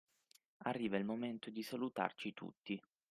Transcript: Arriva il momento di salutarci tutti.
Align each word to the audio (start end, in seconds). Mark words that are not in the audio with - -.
Arriva 0.63 0.97
il 0.97 1.05
momento 1.05 1.51
di 1.51 1.61
salutarci 1.61 2.33
tutti. 2.33 2.81